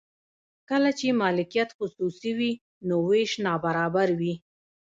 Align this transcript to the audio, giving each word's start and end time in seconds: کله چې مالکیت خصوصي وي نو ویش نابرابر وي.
کله 0.69 0.89
چې 0.99 1.07
مالکیت 1.21 1.69
خصوصي 1.77 2.31
وي 2.37 2.51
نو 2.87 2.95
ویش 3.07 3.31
نابرابر 3.45 4.09
وي. 4.19 4.33